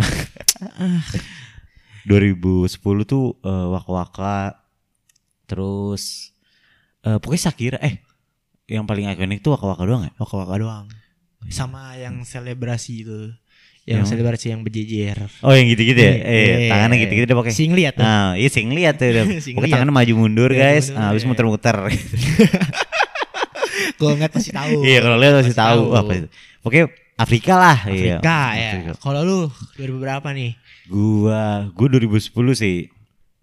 2010 2.04 2.68
tuh 3.04 3.36
eh, 3.40 3.66
Waka 3.70 3.90
Waka 3.90 4.36
terus 5.44 6.32
eh, 7.02 7.16
pokoknya 7.16 7.42
Shakira 7.42 7.78
eh 7.80 8.00
yang 8.66 8.84
paling 8.84 9.04
ikonik 9.06 9.40
tuh 9.40 9.52
Waka 9.52 9.66
Waka 9.66 9.84
doang 9.84 10.02
ya? 10.04 10.12
Waka 10.16 10.34
waka 10.38 10.54
doang. 10.56 10.86
Sama 11.48 11.96
yang 11.96 12.22
selebrasi 12.22 13.02
itu. 13.02 13.20
Yang, 13.84 14.00
Yang- 14.00 14.08
selebrasi 14.10 14.46
yang 14.48 14.60
berjejer. 14.64 15.18
Oh 15.44 15.52
yang 15.52 15.68
gitu-gitu 15.68 16.00
ya? 16.00 16.14
Iya. 16.16 16.24
Eh 16.24 16.68
tangannya 16.68 16.96
gitu-gitu 17.04 17.24
dia 17.28 17.36
pakai. 17.36 17.52
Sing 17.52 17.70
lihat 17.72 17.94
tuh. 17.94 18.04
Nah, 18.04 18.32
iya 18.32 18.48
sing 18.48 18.72
lihat 18.72 18.96
tuh. 18.96 19.12
Pokoknya 19.52 19.72
tangannya 19.76 19.92
maju 19.92 20.12
mundur 20.16 20.50
Iya, 20.50 20.72
guys. 20.72 20.88
mundur, 20.88 20.96
Nah, 20.96 21.06
habis 21.12 21.22
iya. 21.22 21.28
muter-muter. 21.28 21.76
Kalau 23.94 24.14
nggak 24.16 24.32
pasti 24.32 24.50
tahu. 24.50 24.82
Iya, 24.82 24.98
kalau 25.00 25.16
lihat 25.18 25.34
pasti 25.38 25.54
tahu. 25.54 25.80
Wah, 25.92 26.02
pasti. 26.02 26.26
Pokoknya 26.60 26.86
Afrika 27.14 27.54
lah. 27.54 27.78
iya. 27.86 28.18
Afrika 28.18 28.38
ya. 28.56 28.70
Afrika. 28.74 28.92
Kalau 28.98 29.20
lu 29.22 29.38
2000 29.78 30.02
berapa 30.02 30.28
nih? 30.34 30.50
Gua 30.84 31.68
gua 31.72 31.86
2010 31.88 32.32
sih 32.54 32.76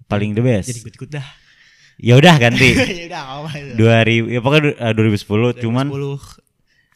paling 0.05 0.35
the 0.35 0.43
best. 0.43 0.69
Jadi 0.69 0.79
ikut-ikut 0.85 1.09
dah. 1.09 1.27
Ya 2.01 2.17
udah 2.17 2.35
ganti. 2.37 2.69
ya 2.99 3.05
udah 3.07 3.21
apa 3.45 3.49
itu. 3.55 3.73
2000 4.27 4.33
ya 4.33 4.39
pokoknya 4.41 4.61
eh, 4.75 4.93
2010 4.93 5.61
cuman 5.63 5.85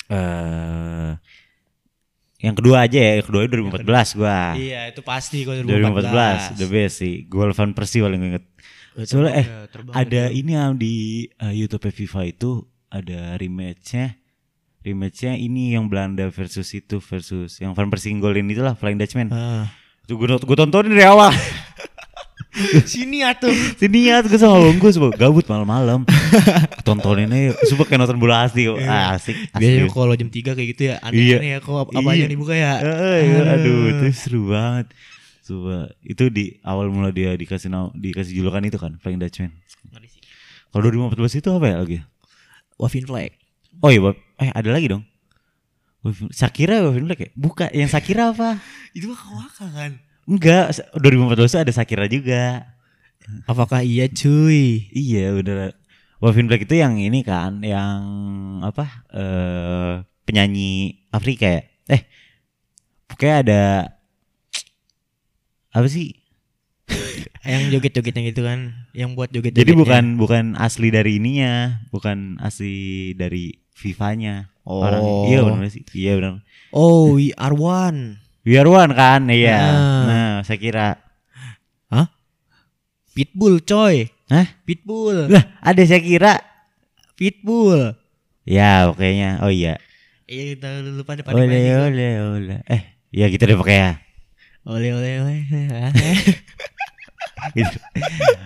2010. 0.10 0.16
eh 0.16 1.12
yang 2.46 2.54
kedua 2.54 2.86
aja 2.86 3.00
ya, 3.02 3.12
yang 3.18 3.26
kedua 3.26 3.42
2014 3.50 4.20
gua. 4.22 4.54
Iya, 4.54 4.94
itu 4.94 5.02
pasti 5.02 5.42
kalau 5.48 5.66
2014 5.66 6.60
the 6.62 6.68
best 6.70 7.02
sih. 7.02 7.26
Gua 7.26 7.50
Van 7.50 7.74
Persie 7.74 8.06
paling 8.06 8.22
inget. 8.22 8.46
Soalnya 9.08 9.34
eh 9.42 9.48
Ya, 9.48 9.60
terbang 9.68 9.94
ada 9.98 10.22
dia. 10.30 10.36
ini 10.36 10.52
yang 10.54 10.74
di 10.78 10.94
eh, 11.28 11.54
YouTube 11.58 11.90
FIFA 11.90 12.22
itu 12.30 12.64
ada 12.88 13.34
rematchnya. 13.36 14.16
Rematchnya 14.86 15.34
ini 15.36 15.74
yang 15.74 15.90
Belanda 15.90 16.30
versus 16.30 16.70
itu 16.78 17.02
versus 17.02 17.58
yang 17.58 17.74
Van 17.74 17.90
Persie 17.90 18.14
golin 18.22 18.46
itulah 18.46 18.78
Flying 18.78 19.02
Dutchman. 19.02 19.34
Ah. 19.34 19.74
Itu 20.06 20.16
gue 20.22 20.30
gue 20.30 20.58
tontonin 20.60 20.94
dari 20.94 21.08
awal. 21.10 21.34
Sini 22.92 23.20
atuh. 23.22 23.52
Sini 23.76 24.08
ya 24.08 24.24
gue 24.24 24.40
sama 24.40 24.58
bang 24.64 24.78
gue 24.80 24.92
suka 24.92 25.10
gabut 25.16 25.44
malam-malam. 25.46 26.08
Tontonin 26.88 27.28
aja. 27.30 27.52
Sumpah 27.68 27.86
kayak 27.86 28.00
nonton 28.02 28.18
bola 28.18 28.48
asli 28.48 28.66
kok. 28.66 28.80
Ah, 28.82 29.16
asik. 29.20 29.36
Biasanya 29.52 29.86
asli. 29.86 29.94
kalau 29.94 30.14
jam 30.16 30.30
3 30.32 30.56
kayak 30.56 30.70
gitu 30.72 30.82
ya 30.88 30.96
Iya. 30.96 31.08
aneh-aneh 31.40 31.50
ya 31.52 31.60
kok 31.60 31.76
apa 31.76 31.92
Iya. 31.92 32.10
aja 32.12 32.22
yang 32.24 32.32
dibuka 32.32 32.54
ya. 32.56 32.74
Eh, 32.80 33.20
iya, 33.28 33.40
aduh, 33.60 33.80
itu 33.92 34.06
seru 34.16 34.42
banget. 34.50 34.88
Coba 35.46 35.94
itu 36.02 36.24
di 36.34 36.46
awal 36.66 36.90
mula 36.90 37.14
dia 37.14 37.36
dikasih 37.38 37.70
nama, 37.70 37.94
dikasih 37.94 38.34
julukan 38.34 38.66
itu 38.66 38.82
kan, 38.82 38.98
Flying 38.98 39.22
Dutchman. 39.22 39.52
Kalau 40.74 40.82
2014 40.90 41.40
itu 41.40 41.50
apa 41.54 41.66
ya 41.70 41.76
lagi? 41.80 41.98
Wavin 42.82 43.06
Flag. 43.06 43.32
Oh 43.80 43.88
iya, 43.88 44.12
eh 44.42 44.50
ada 44.52 44.70
lagi 44.72 44.90
dong. 44.90 45.04
Shakira 46.30 46.86
Wavin 46.86 47.10
Black 47.10 47.22
ya? 47.22 47.30
Buka, 47.34 47.66
yang 47.74 47.90
Shakira 47.90 48.30
apa? 48.30 48.62
Itu 48.94 49.10
mah 49.10 49.18
kawaka 49.18 49.66
kan. 49.74 49.92
Enggak, 50.26 50.82
2014 50.98 51.54
itu 51.54 51.60
ada 51.62 51.74
Shakira 51.74 52.06
juga. 52.10 52.66
Apakah 53.46 53.86
iya 53.86 54.10
cuy? 54.10 54.90
Iya, 54.90 55.38
bener. 55.38 55.78
Wavin 56.18 56.50
Black 56.50 56.66
itu 56.66 56.82
yang 56.82 56.98
ini 56.98 57.22
kan, 57.22 57.62
yang 57.62 58.02
apa? 58.66 59.06
eh 59.14 60.02
penyanyi 60.26 61.06
Afrika 61.14 61.46
ya? 61.46 61.62
Eh, 61.86 62.02
pokoknya 63.06 63.36
ada 63.46 63.64
apa 65.70 65.86
sih? 65.86 66.18
Yang 67.46 67.78
joget-jogetnya 67.78 68.34
gitu 68.34 68.42
kan, 68.42 68.90
yang 68.98 69.14
buat 69.14 69.30
joget 69.30 69.54
Jadi 69.54 69.78
bukan 69.78 70.18
bukan 70.18 70.58
asli 70.58 70.90
dari 70.90 71.22
ininya, 71.22 71.86
bukan 71.94 72.42
asli 72.42 73.14
dari 73.14 73.54
FIFA-nya. 73.78 74.50
Oh. 74.66 74.82
Orang 74.82 75.30
iya 75.30 75.46
benar 75.46 75.70
sih. 75.70 75.86
Iya 75.94 76.18
benar. 76.18 76.42
Oh, 76.74 77.22
one. 77.54 78.25
We 78.46 78.62
are 78.62 78.70
one 78.70 78.94
kan? 78.94 79.26
Iya. 79.28 79.58
Nah. 79.58 80.04
Nah, 80.06 80.34
saya 80.46 80.62
kira. 80.62 80.88
Pitbull 83.16 83.64
coy. 83.64 84.12
Hah? 84.28 84.44
Pitbull. 84.68 85.32
Lah, 85.32 85.56
ada 85.64 85.82
saya 85.88 86.04
kira. 86.04 86.44
Pitbull. 87.16 87.96
Ya, 88.44 88.92
pokoknya. 88.92 89.40
Oh 89.40 89.48
iya. 89.48 89.80
Iya 90.28 90.58
kita 90.58 90.68
lupa 90.84 91.16
depan 91.16 91.32
Ole 91.32 91.64
ole 91.80 92.08
ole. 92.20 92.56
Eh, 92.68 92.82
ya 93.16 93.32
kita 93.32 93.48
udah 93.48 93.58
pakai 93.64 93.78
ya. 93.80 93.92
Ole 94.68 94.92
ole 94.92 95.12
ole. 95.24 95.36
Gitu. 97.56 97.78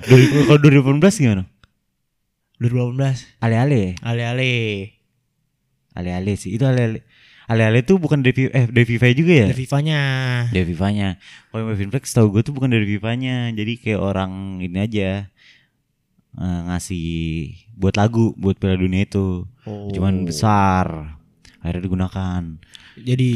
2000 0.11 0.47
Kalau 0.53 0.59
2018 1.01 1.17
gimana? 1.17 1.43
2018. 2.61 3.41
Ale-ale. 3.41 3.97
Ale-ale. 4.05 4.53
Ale-ale 5.97 6.33
sih. 6.37 6.53
Itu 6.53 6.69
ale-ale. 6.69 7.01
Ale-ale 7.49 7.81
tuh 7.81 7.97
bukan 7.97 8.21
dari 8.21 8.45
eh 8.53 8.69
dari 8.69 8.85
FIFA 8.85 9.05
juga 9.17 9.33
ya? 9.33 9.47
Dari 9.49 9.59
FIFA-nya. 9.65 10.01
Dari 10.53 10.65
FIFA-nya. 10.69 11.09
Kalau 11.49 11.63
Wavin 11.65 11.89
Flex 11.89 12.13
tahu 12.13 12.29
gue 12.29 12.41
tuh 12.45 12.53
bukan 12.53 12.69
dari 12.69 12.85
FIFA-nya. 12.85 13.49
Jadi 13.57 13.73
kayak 13.81 13.97
orang 13.97 14.61
ini 14.61 14.77
aja 14.77 15.25
eh, 16.37 16.59
ngasih 16.69 17.09
buat 17.73 17.97
lagu 17.97 18.37
buat 18.37 18.53
Piala 18.61 18.77
Dunia 18.77 19.01
itu. 19.01 19.49
Oh. 19.65 19.89
Cuman 19.89 20.29
besar. 20.29 21.17
Akhirnya 21.59 21.89
digunakan. 21.89 22.41
Jadi 22.99 23.29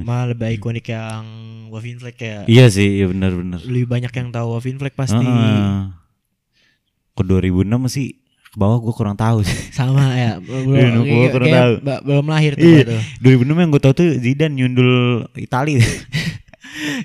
malah 0.00 0.34
lebih 0.34 0.58
ikonik 0.58 0.88
yang 0.88 1.26
Wavin 1.68 2.00
Flag 2.00 2.16
ya. 2.16 2.48
Iya 2.48 2.66
sih, 2.72 3.04
iya 3.04 3.06
benar-benar. 3.10 3.60
Lebih 3.62 3.86
banyak 3.86 4.12
yang 4.16 4.28
tahu 4.32 4.56
Wavin 4.56 4.80
Flag 4.80 4.94
pasti. 4.96 5.22
Heeh. 5.22 5.92
Ke 7.12 7.22
2006 7.22 7.68
sih 7.92 8.17
ke 8.48 8.56
bawah 8.56 8.78
gue 8.78 8.92
kurang 8.92 9.14
tahu 9.14 9.40
sih. 9.40 9.58
Sama 9.78 10.12
ya. 10.12 10.32
Belum, 10.38 10.72
Iya, 10.72 10.88
gua 10.90 11.04
kayak- 11.04 11.32
kurang 11.32 11.48
tahu. 11.50 11.72
belum 12.02 12.26
lahir 12.26 12.52
tuh. 12.54 12.64
Iya. 12.64 12.80
tuh. 12.84 13.00
2006 13.22 13.54
yang 13.54 13.70
gue 13.70 13.82
tahu 13.82 13.94
tuh 13.94 14.08
Zidane 14.16 14.54
nyundul 14.54 14.92
Itali. 15.34 15.76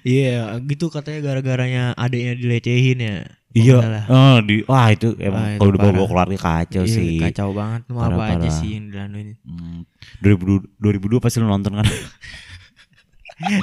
Iya, 0.03 0.59
gitu 0.62 0.85
katanya 0.88 1.23
gara-garanya 1.23 1.83
adiknya 1.95 2.35
dilecehin 2.35 3.00
ya. 3.00 3.17
Iya. 3.53 4.05
Oh, 4.05 4.38
di 4.39 4.62
wah 4.65 4.89
itu 4.89 5.17
emang 5.17 5.55
itu 5.55 5.59
kalau 5.59 5.71
dibawa 5.71 5.93
parah. 5.93 6.05
keluarga 6.05 6.38
kacau 6.38 6.83
Iya, 6.83 6.93
sih. 6.93 7.17
Kacau 7.17 7.50
banget. 7.53 7.81
Mau 7.88 8.01
apa 8.01 8.13
Parah, 8.13 8.38
aja 8.38 8.50
sih 8.51 8.75
yang 8.75 8.91
dilanuin. 8.91 9.33
Hmm, 9.41 9.81
2002, 10.21 10.77
2002 10.77 11.17
pasti 11.17 11.38
lu 11.38 11.47
nonton 11.47 11.73
kan? 11.73 11.88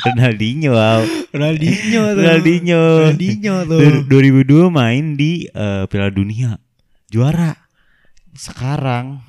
Ronaldinho, 0.02 0.70
wow. 0.74 1.00
Ronaldinho 1.30 2.02
tuh. 2.10 2.20
Ronaldinho. 2.20 2.82
Ronaldinho 3.06 3.54
tuh. 3.64 3.80
Du- 4.02 4.04
2002 4.10 4.66
main 4.68 5.04
di 5.14 5.46
eh, 5.46 5.84
Piala 5.86 6.10
Dunia. 6.10 6.58
Juara. 7.06 7.54
Sekarang 8.40 9.20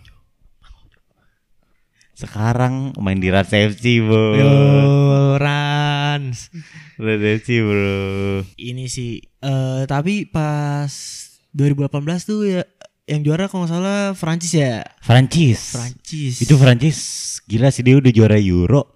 sekarang 2.15 2.95
main 2.95 3.19
di 3.19 3.27
FC, 3.27 3.99
Bro. 3.99 5.35
Rans. 5.35 6.47
FC, 6.95 7.59
Bro. 7.59 8.47
Ini 8.55 8.87
sih 8.87 9.19
eh 9.43 9.83
tapi 9.83 10.23
pas 10.31 10.87
2018 11.51 11.91
tuh 12.23 12.47
ya 12.47 12.63
yang 13.03 13.19
juara 13.27 13.51
kalau 13.51 13.67
nggak 13.67 13.73
salah 13.75 13.99
Prancis 14.15 14.53
ya. 14.55 14.79
Prancis. 15.03 15.75
Prancis. 15.75 16.35
Itu 16.39 16.55
Prancis 16.55 16.97
gila 17.43 17.67
sih 17.67 17.83
dia 17.83 17.99
udah 17.99 18.15
juara 18.15 18.39
Euro. 18.39 18.95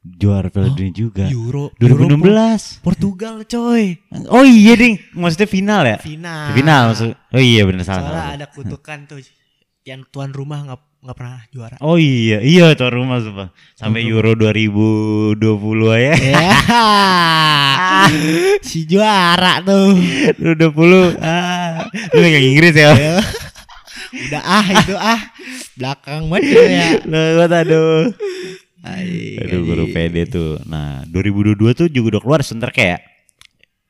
Juara 0.00 0.48
Piala 0.48 0.72
Oh, 0.72 0.76
Dunia 0.78 0.96
juga. 0.96 1.28
Euro 1.28 1.68
2016. 1.76 2.80
Portugal 2.80 3.44
coy. 3.44 4.00
Oh 4.32 4.48
iya 4.48 4.72
ding, 4.72 4.96
maksudnya 5.12 5.44
final 5.44 5.84
ya? 5.84 6.00
Final. 6.00 6.56
Final 6.56 6.80
maksud. 6.88 7.12
Oh 7.36 7.42
iya 7.42 7.68
benar 7.68 7.84
salah. 7.84 8.08
Salah. 8.08 8.26
ada 8.40 8.46
kutukan 8.48 9.04
tuh 9.04 9.20
yang 9.88 10.04
tuan 10.12 10.30
rumah 10.36 10.60
nggak 10.60 10.80
nggak 11.00 11.16
pernah 11.16 11.40
juara. 11.48 11.76
Oh 11.80 11.96
iya, 11.96 12.44
iya 12.44 12.76
tuan 12.76 12.92
rumah 12.92 13.24
sumpah. 13.24 13.48
Sampai 13.72 14.04
Euro 14.04 14.36
2020 14.36 15.40
ya. 15.96 16.14
Ya. 16.30 16.52
si 18.68 18.84
juara 18.84 19.64
tuh. 19.64 19.96
2020. 20.36 21.16
Ah, 21.20 21.88
lu 22.12 22.18
megang 22.20 22.44
Inggris 22.44 22.76
ya. 22.76 22.92
Udah 24.10 24.42
ah 24.44 24.66
itu 24.68 24.94
ah. 24.96 25.20
Belakang 25.80 26.28
banget 26.28 26.52
ya. 26.68 26.88
Lu 27.08 27.44
aduh. 27.48 28.12
Ay, 28.80 29.36
Aduh, 29.36 29.60
guru 29.64 29.84
PD 29.92 30.24
tuh. 30.28 30.56
Nah, 30.64 31.04
2022 31.08 31.56
tuh 31.76 31.86
juga 31.92 32.16
udah 32.16 32.20
keluar 32.24 32.40
sebentar 32.40 32.72
kayak. 32.72 33.04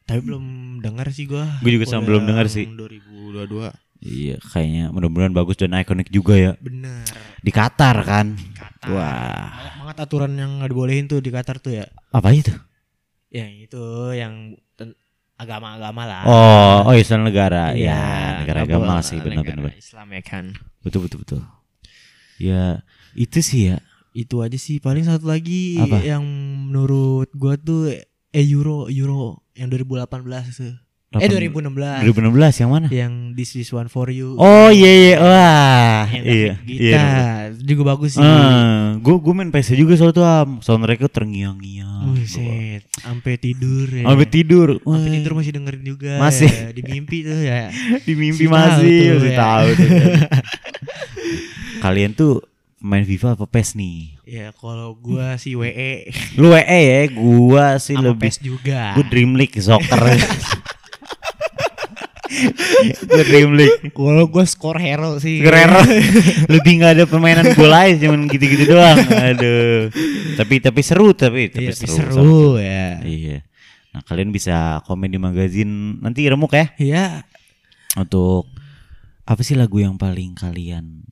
Tapi 0.02 0.18
belum 0.22 0.78
dengar 0.82 1.06
sih 1.14 1.30
gua. 1.30 1.46
Gua 1.62 1.70
juga 1.70 1.86
sama 1.86 2.06
belum 2.10 2.26
dengar 2.26 2.50
yang 2.50 2.54
sih. 2.54 2.66
2022. 2.66 3.89
Iya, 4.00 4.40
kayaknya 4.40 4.88
mudah-mudahan 4.96 5.36
bagus 5.36 5.60
dan 5.60 5.76
ikonik 5.76 6.08
juga 6.08 6.32
ya. 6.32 6.52
Bener. 6.56 7.04
Di 7.44 7.52
Qatar 7.52 8.00
kan. 8.00 8.32
Qatar. 8.56 8.88
Wah. 8.96 9.52
Banyak 9.52 9.74
banget 9.84 9.96
aturan 10.00 10.32
yang 10.40 10.50
nggak 10.60 10.70
dibolehin 10.72 11.04
tuh 11.04 11.20
di 11.20 11.28
Qatar 11.28 11.60
tuh 11.60 11.76
ya. 11.76 11.84
Apa 12.08 12.32
itu? 12.32 12.52
Yang 13.28 13.68
itu 13.68 13.84
yang 14.16 14.56
agama-agama 15.36 16.02
lah. 16.08 16.22
Oh, 16.24 16.92
oh 16.92 16.94
Islam 16.96 17.28
negara. 17.28 17.76
Iya, 17.76 17.92
ya, 17.92 18.40
negara 18.44 18.64
agama 18.64 19.04
sih 19.04 19.20
benar-benar. 19.20 19.72
Islam 19.76 20.08
ya 20.16 20.22
kan. 20.24 20.44
Betul 20.80 21.04
betul 21.04 21.18
betul. 21.24 21.40
Ya, 22.40 22.80
itu 23.12 23.40
sih 23.44 23.72
ya. 23.72 23.84
Itu 24.16 24.40
aja 24.40 24.56
sih 24.56 24.80
paling 24.80 25.04
satu 25.04 25.28
lagi 25.28 25.76
Apa? 25.76 26.00
yang 26.00 26.24
menurut 26.72 27.28
gua 27.36 27.60
tuh 27.60 27.92
eh 28.32 28.46
Euro 28.48 28.88
Euro 28.88 29.44
yang 29.52 29.68
2018 29.68 30.08
tuh. 30.56 30.74
Eh 31.10 31.26
2016. 31.26 32.06
2016 32.06 32.62
yang 32.62 32.70
mana? 32.70 32.86
Yang 32.86 33.34
This 33.34 33.58
Is 33.58 33.74
One 33.74 33.90
For 33.90 34.14
You. 34.14 34.38
Oh 34.38 34.70
iya 34.70 34.92
iya 34.94 35.14
wah 35.18 36.06
Yang 36.06 36.22
iya 36.22 36.52
David 36.54 36.58
Guetta. 36.70 37.06
Juga 37.66 37.82
bagus 37.82 38.10
sih. 38.14 38.22
gue 39.02 39.14
gue 39.18 39.34
main 39.34 39.50
PS 39.50 39.74
juga 39.74 39.98
soal 39.98 40.14
tuh 40.14 40.22
am 40.22 40.62
soundtracknya 40.62 41.10
terngiang-ngiang. 41.10 42.14
Buset, 42.14 42.86
sampai 42.94 43.42
tidur 43.42 43.90
ya. 43.90 44.06
Sampai 44.06 44.26
tidur. 44.30 44.78
Sampai 44.86 45.10
tidur 45.18 45.32
masih 45.34 45.50
dengerin 45.58 45.82
juga. 45.82 46.12
Masih. 46.22 46.46
ya. 46.46 46.70
di 46.78 46.82
mimpi 46.86 47.26
tuh 47.26 47.42
ya. 47.42 47.74
di 48.06 48.14
mimpi 48.14 48.42
Si 48.42 48.46
tahu 48.46 48.54
masih 48.54 48.94
tuh, 48.94 49.10
masih 49.18 49.32
ya. 49.34 49.38
tahu 49.42 49.66
tuh. 49.74 49.90
Kalian 51.90 52.10
tuh 52.14 52.34
main 52.78 53.02
FIFA 53.02 53.34
apa 53.34 53.50
PES 53.50 53.74
nih? 53.74 53.98
Ya 54.30 54.54
kalau 54.54 54.94
gua 54.94 55.34
sih 55.42 55.58
WE 55.58 56.06
Lu 56.38 56.54
WE 56.54 56.62
ya, 56.62 57.02
gua 57.10 57.82
sih 57.82 57.98
sama 57.98 58.14
lebih 58.14 58.30
PES 58.30 58.38
juga. 58.46 58.94
Gue 58.94 59.04
Dream 59.10 59.34
League 59.34 59.58
soccer. 59.58 59.98
Gue 63.10 63.24
Dream 63.26 63.58
League. 63.58 63.90
Kalau 63.90 64.30
gua 64.30 64.46
skor 64.46 64.78
hero 64.78 65.18
sih. 65.18 65.42
Keren. 65.42 65.70
lebih 66.54 66.72
nggak 66.80 66.92
ada 66.96 67.04
permainan 67.04 67.52
bola 67.54 67.90
aja 67.90 68.06
cuman 68.06 68.30
gitu-gitu 68.30 68.70
doang. 68.70 68.98
Aduh. 69.02 69.90
Tapi 70.38 70.54
tapi 70.62 70.80
seru 70.80 71.10
tapi 71.12 71.50
tapi 71.50 71.70
Iya, 71.70 71.74
seru. 71.74 72.12
seru 72.14 72.42
ya. 72.56 73.02
Iya. 73.02 73.38
Nah, 73.90 74.06
kalian 74.06 74.30
bisa 74.30 74.78
komen 74.86 75.10
di 75.10 75.18
magazin 75.18 75.98
nanti 75.98 76.22
remuk 76.30 76.54
ya 76.54 76.70
Iya. 76.78 77.26
untuk 77.98 78.46
apa 79.26 79.42
sih 79.42 79.58
lagu 79.58 79.82
yang 79.82 79.98
paling 79.98 80.38
kalian 80.38 81.02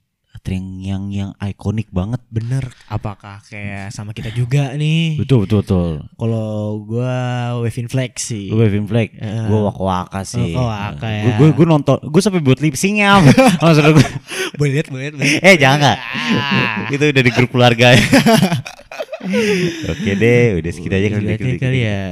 yang 0.47 0.67
yang 0.79 1.03
yang 1.09 1.31
ikonik 1.39 1.91
banget. 1.91 2.23
Bener. 2.29 2.71
Apakah 2.87 3.43
kayak 3.43 3.91
sama 3.91 4.13
kita 4.13 4.31
juga 4.31 4.77
nih? 4.77 5.19
Betul 5.19 5.45
betul 5.45 5.59
betul. 5.65 5.91
Kalau 6.15 6.79
gua 6.85 7.17
Waving 7.65 7.89
Flag 7.91 8.15
sih. 8.15 8.53
Lu 8.53 8.61
Waving 8.61 8.87
Flag, 8.87 9.11
Eh. 9.17 9.47
gue 9.49 9.59
waka 9.59 9.83
waka 9.83 10.21
sih. 10.23 10.55
Waka 10.55 10.95
Waka 10.95 11.09
ya. 11.09 11.35
Gue 11.35 11.49
gue 11.51 11.67
nonton, 11.67 11.99
gue 11.99 12.23
sampai 12.23 12.39
buat 12.39 12.61
lip 12.61 12.79
syncnya. 12.79 13.19
Maksud 13.63 13.83
gue, 13.97 14.07
boleh 14.55 14.71
lihat, 14.79 14.87
boleh 14.89 15.11
lihat, 15.11 15.43
eh 15.43 15.55
jangan 15.57 15.79
nggak? 15.83 15.99
Ah. 15.99 16.93
Itu 16.93 17.05
udah 17.09 17.23
di 17.25 17.33
grup 17.33 17.51
keluarga. 17.51 17.89
Oke 19.93 20.11
deh, 20.15 20.63
udah 20.63 20.71
segitu 20.71 20.95
aja 20.95 21.09
kali 21.11 21.27
aja 21.35 21.57
kali 21.59 21.81
ya. 21.83 22.03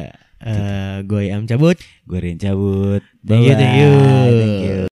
Eh, 0.46 0.96
gue 1.08 1.32
Am 1.32 1.48
cabut. 1.48 1.74
Gue 2.06 2.18
Rian 2.22 2.38
cabut. 2.38 3.02
Thank 3.26 3.50
you, 3.50 3.54
thank 3.58 3.74
you. 3.74 3.90
Bye-bye. 3.98 4.76